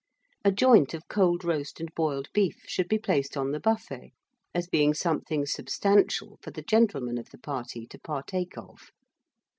[0.43, 4.13] A joint of cold roast and boiled beef should be placed on the buffet,
[4.51, 8.89] as being something substantial for the gentlemen of the party to partake of.